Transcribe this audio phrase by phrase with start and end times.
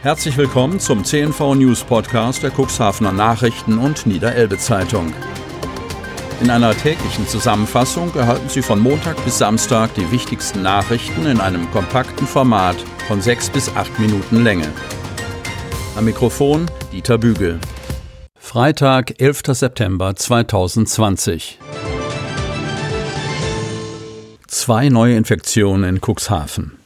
[0.00, 5.12] Herzlich willkommen zum CNV News Podcast der Cuxhavener Nachrichten und Niederelbe Zeitung.
[6.40, 11.68] In einer täglichen Zusammenfassung erhalten Sie von Montag bis Samstag die wichtigsten Nachrichten in einem
[11.72, 12.76] kompakten Format
[13.08, 14.72] von sechs bis acht Minuten Länge.
[15.96, 17.58] Am Mikrofon Dieter Bügel.
[18.38, 19.42] Freitag, 11.
[19.48, 21.58] September 2020.
[24.46, 26.78] Zwei neue Infektionen in Cuxhaven.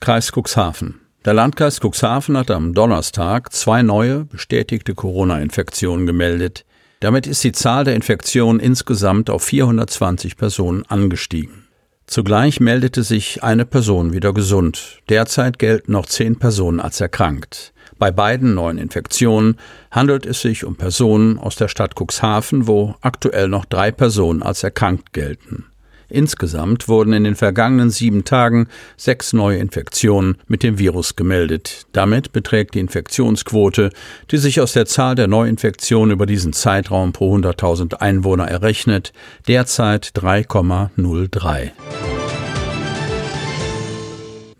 [0.00, 1.07] Kreis Cuxhaven.
[1.28, 6.64] Der Landkreis Cuxhaven hat am Donnerstag zwei neue bestätigte Corona-Infektionen gemeldet.
[7.00, 11.68] Damit ist die Zahl der Infektionen insgesamt auf 420 Personen angestiegen.
[12.06, 15.02] Zugleich meldete sich eine Person wieder gesund.
[15.10, 17.74] Derzeit gelten noch zehn Personen als erkrankt.
[17.98, 19.58] Bei beiden neuen Infektionen
[19.90, 24.62] handelt es sich um Personen aus der Stadt Cuxhaven, wo aktuell noch drei Personen als
[24.62, 25.66] erkrankt gelten.
[26.10, 31.86] Insgesamt wurden in den vergangenen sieben Tagen sechs neue Infektionen mit dem Virus gemeldet.
[31.92, 33.90] Damit beträgt die Infektionsquote,
[34.30, 39.12] die sich aus der Zahl der Neuinfektionen über diesen Zeitraum pro 100.000 Einwohner errechnet,
[39.48, 41.72] derzeit 3,03.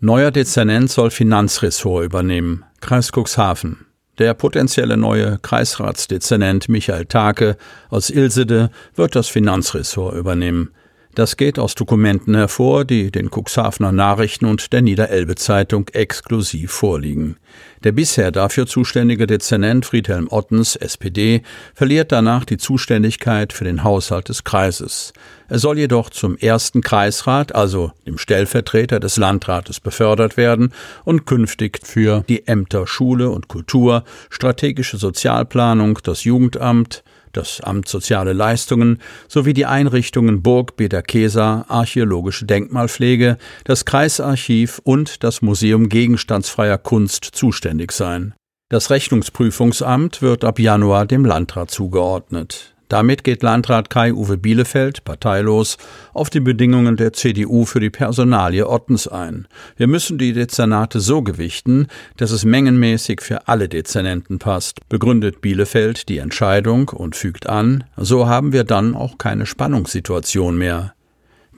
[0.01, 2.63] Neuer Dezernent soll Finanzressort übernehmen.
[2.79, 3.85] Kreis Cuxhaven.
[4.19, 7.57] Der potenzielle neue Kreisratsdezernent Michael Take
[7.89, 10.71] aus Ilsede wird das Finanzressort übernehmen.
[11.19, 17.35] Das geht aus Dokumenten hervor, die den Cuxhavener Nachrichten und der Niederelbe Zeitung exklusiv vorliegen.
[17.83, 21.41] Der bisher dafür zuständige Dezernent Friedhelm Ottens, SPD,
[21.75, 25.11] verliert danach die Zuständigkeit für den Haushalt des Kreises.
[25.49, 30.71] Er soll jedoch zum ersten Kreisrat, also dem Stellvertreter des Landrates, befördert werden
[31.03, 37.03] und künftig für die Ämter Schule und Kultur, strategische Sozialplanung, das Jugendamt,
[37.33, 45.41] das Amt Soziale Leistungen sowie die Einrichtungen Burg Bederkesa, Archäologische Denkmalpflege, das Kreisarchiv und das
[45.41, 48.33] Museum Gegenstandsfreier Kunst zuständig sein.
[48.69, 52.75] Das Rechnungsprüfungsamt wird ab Januar dem Landrat zugeordnet.
[52.89, 55.77] Damit geht Landrat Kai-Uwe Bielefeld, parteilos,
[56.11, 59.47] auf die Bedingungen der CDU für die Personalie Ottens ein.
[59.77, 61.87] Wir müssen die Dezernate so gewichten,
[62.17, 68.27] dass es mengenmäßig für alle Dezernenten passt, begründet Bielefeld die Entscheidung und fügt an, so
[68.27, 70.93] haben wir dann auch keine Spannungssituation mehr.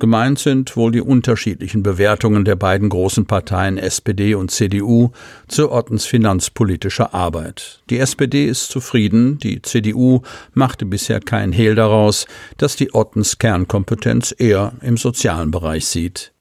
[0.02, 5.12] Gemeint sind wohl die unterschiedlichen Bewertungen der beiden großen Parteien SPD und CDU
[5.48, 7.84] zu Ottens finanzpolitischer Arbeit.
[7.92, 10.24] Die SPD ist zufrieden, die CDU
[10.56, 12.26] machte bisher keinen Hehl daraus,
[12.58, 16.34] dass die Ottens Kernkompetenz eher im sozialen Bereich sieht.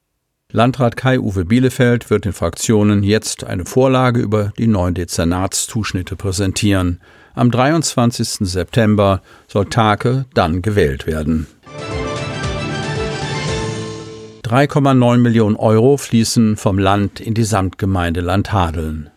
[0.51, 6.99] Landrat Kai-Uwe Bielefeld wird den Fraktionen jetzt eine Vorlage über die neuen Dezernatszuschnitte präsentieren.
[7.35, 8.49] Am 23.
[8.49, 11.47] September soll Take dann gewählt werden.
[14.51, 19.11] 3,9 Millionen Euro fließen vom Land in die Samtgemeinde Landhadeln.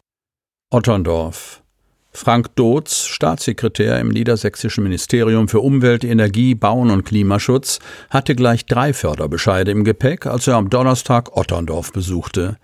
[0.70, 1.64] Otterndorf.
[2.12, 7.80] Frank Dotz, Staatssekretär im Niedersächsischen Ministerium für Umwelt, Energie, Bauen und Klimaschutz,
[8.12, 12.58] hatte gleich drei Förderbescheide im Gepäck, als er am Donnerstag Otterndorf besuchte.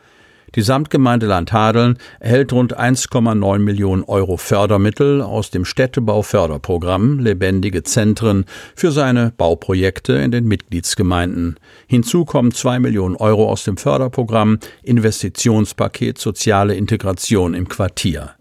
[0.56, 8.46] Die Samtgemeinde Landhadeln erhält rund 1,9 Millionen Euro Fördermittel aus dem Städtebauförderprogramm Lebendige Zentren
[8.76, 11.58] für seine Bauprojekte in den Mitgliedsgemeinden.
[11.88, 18.32] Hinzu kommen 2 Millionen Euro aus dem Förderprogramm Investitionspaket Soziale Integration im Quartier.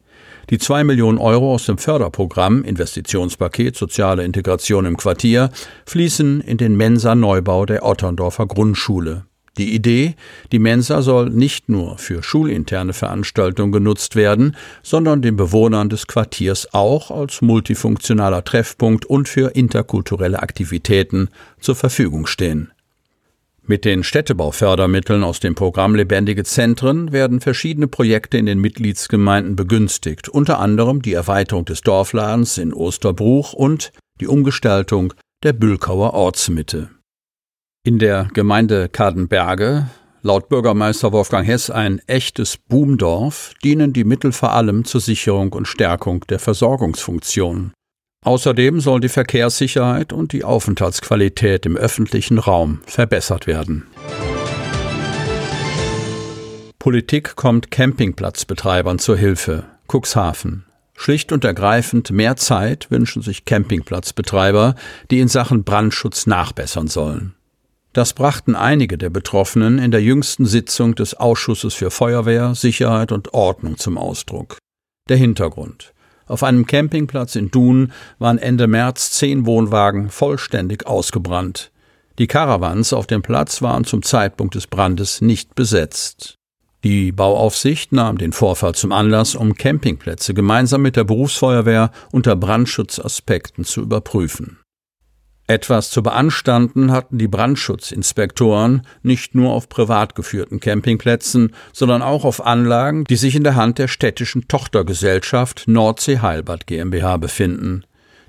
[0.50, 5.50] Die 2 Millionen Euro aus dem Förderprogramm Investitionspaket Soziale Integration im Quartier
[5.84, 9.27] fließen in den Mensa-Neubau der Otterndorfer Grundschule.
[9.58, 10.14] Die Idee,
[10.52, 16.72] die Mensa soll nicht nur für schulinterne Veranstaltungen genutzt werden, sondern den Bewohnern des Quartiers
[16.72, 21.28] auch als multifunktionaler Treffpunkt und für interkulturelle Aktivitäten
[21.60, 22.70] zur Verfügung stehen.
[23.66, 30.28] Mit den Städtebaufördermitteln aus dem Programm Lebendige Zentren werden verschiedene Projekte in den Mitgliedsgemeinden begünstigt,
[30.28, 36.88] unter anderem die Erweiterung des Dorfladens in Osterbruch und die Umgestaltung der Bülkauer Ortsmitte.
[37.84, 39.86] In der Gemeinde Kadenberge,
[40.22, 45.66] laut Bürgermeister Wolfgang Hess ein echtes Boomdorf, dienen die Mittel vor allem zur Sicherung und
[45.66, 47.72] Stärkung der Versorgungsfunktion.
[48.24, 53.86] Außerdem soll die Verkehrssicherheit und die Aufenthaltsqualität im öffentlichen Raum verbessert werden.
[56.78, 59.64] Politik kommt Campingplatzbetreibern zur Hilfe.
[59.90, 60.64] Cuxhaven.
[60.94, 64.74] Schlicht und ergreifend mehr Zeit wünschen sich Campingplatzbetreiber,
[65.10, 67.34] die in Sachen Brandschutz nachbessern sollen.
[67.98, 73.34] Das brachten einige der Betroffenen in der jüngsten Sitzung des Ausschusses für Feuerwehr, Sicherheit und
[73.34, 74.58] Ordnung zum Ausdruck.
[75.08, 75.92] Der Hintergrund.
[76.28, 77.90] Auf einem Campingplatz in Dun
[78.20, 81.72] waren Ende März zehn Wohnwagen vollständig ausgebrannt.
[82.20, 86.36] Die Caravans auf dem Platz waren zum Zeitpunkt des Brandes nicht besetzt.
[86.84, 93.64] Die Bauaufsicht nahm den Vorfall zum Anlass, um Campingplätze gemeinsam mit der Berufsfeuerwehr unter Brandschutzaspekten
[93.64, 94.60] zu überprüfen.
[95.50, 102.44] Etwas zu beanstanden hatten die Brandschutzinspektoren nicht nur auf privat geführten Campingplätzen, sondern auch auf
[102.44, 107.84] Anlagen, die sich in der Hand der städtischen Tochtergesellschaft Nordsee Heilbad GmbH befinden.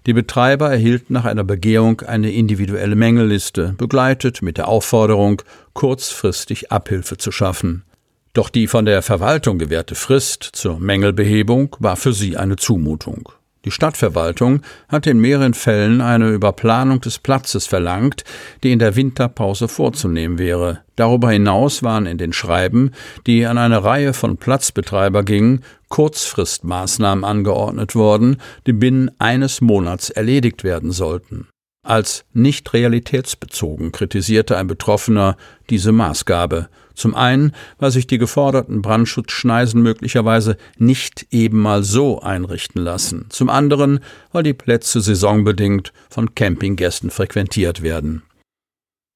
[0.05, 5.41] Die Betreiber erhielten nach einer Begehung eine individuelle Mängelliste, begleitet mit der Aufforderung,
[5.73, 7.83] kurzfristig Abhilfe zu schaffen.
[8.31, 13.29] Doch die von der Verwaltung gewährte Frist zur Mängelbehebung war für sie eine Zumutung.
[13.65, 18.23] Die Stadtverwaltung hatte in mehreren Fällen eine Überplanung des Platzes verlangt,
[18.63, 20.79] die in der Winterpause vorzunehmen wäre.
[20.95, 22.91] Darüber hinaus waren in den Schreiben,
[23.27, 30.63] die an eine Reihe von Platzbetreiber gingen, Kurzfristmaßnahmen angeordnet worden, die binnen eines Monats erledigt
[30.63, 31.47] werden sollten.
[31.83, 35.37] Als nicht realitätsbezogen kritisierte ein Betroffener
[35.69, 36.69] diese Maßgabe.
[36.99, 43.27] Zum einen, weil sich die geforderten Brandschutzschneisen möglicherweise nicht eben mal so einrichten lassen.
[43.29, 44.01] Zum anderen,
[44.33, 48.23] weil die Plätze saisonbedingt von Campinggästen frequentiert werden.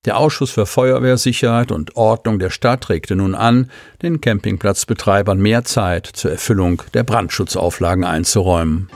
[0.06, 3.70] Der Ausschuss für Feuerwehrsicherheit und Ordnung der Stadt regte nun an,
[4.02, 8.90] den Campingplatzbetreibern mehr Zeit zur Erfüllung der Brandschutzauflagen einzuräumen.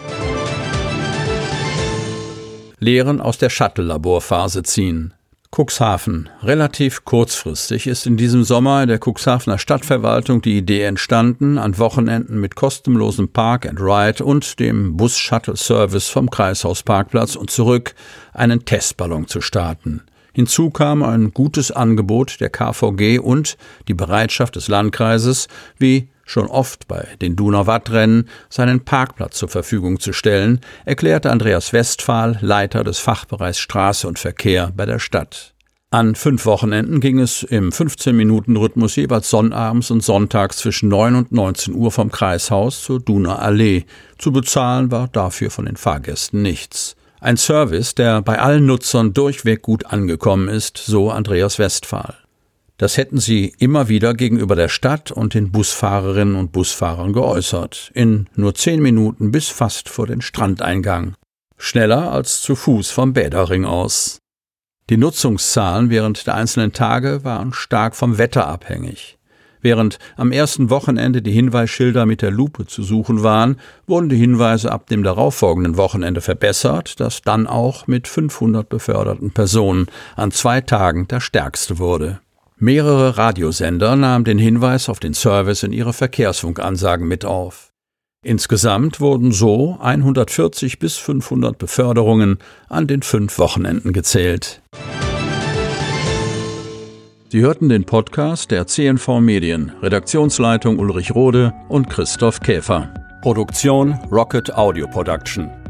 [2.80, 5.14] Lehren aus der Shuttle-Laborphase ziehen.
[5.52, 6.30] Cuxhaven.
[6.44, 12.56] Relativ kurzfristig ist in diesem Sommer der Cuxhavener Stadtverwaltung die Idee entstanden, an Wochenenden mit
[12.56, 17.96] kostenlosem Park and Ride und dem Bus-Shuttle-Service vom Kreishausparkplatz und zurück
[18.34, 20.04] einen Testballon zu starten.
[20.34, 23.58] Hinzu kam ein gutes Angebot der KVG und
[23.88, 25.48] die Bereitschaft des Landkreises,
[25.80, 32.38] wie schon oft bei den Donau-Watt-Rennen seinen Parkplatz zur Verfügung zu stellen, erklärte Andreas Westphal,
[32.42, 35.56] Leiter des Fachbereichs Straße und Verkehr bei der Stadt.
[35.90, 41.74] An fünf Wochenenden ging es im 15-Minuten-Rhythmus jeweils sonnabends und sonntags zwischen 9 und 19
[41.74, 43.86] Uhr vom Kreishaus zur Duner Allee.
[44.18, 46.98] Zu bezahlen war dafür von den Fahrgästen nichts.
[47.22, 52.16] Ein Service, der bei allen Nutzern durchweg gut angekommen ist, so Andreas Westphal.
[52.78, 58.28] Das hätten sie immer wieder gegenüber der Stadt und den Busfahrerinnen und Busfahrern geäußert, in
[58.36, 61.16] nur zehn Minuten bis fast vor den Strandeingang.
[61.58, 64.20] Schneller als zu Fuß vom Bäderring aus.
[64.92, 69.18] Die Nutzungszahlen während der einzelnen Tage waren stark vom Wetter abhängig.
[69.60, 74.72] Während am ersten Wochenende die Hinweisschilder mit der Lupe zu suchen waren, wurden die Hinweise
[74.72, 81.08] ab dem darauffolgenden Wochenende verbessert, das dann auch mit 500 beförderten Personen an zwei Tagen
[81.08, 82.22] der stärkste wurde.
[82.60, 87.72] Mehrere Radiosender nahmen den Hinweis auf den Service in ihre Verkehrsfunkansagen mit auf.
[88.26, 94.64] Insgesamt wurden so 140 bis 500 Beförderungen an den fünf Wochenenden gezählt.
[97.30, 102.92] Sie hörten den Podcast der CNV Medien, Redaktionsleitung Ulrich Rode und Christoph Käfer.
[103.22, 105.67] Produktion Rocket Audio Production.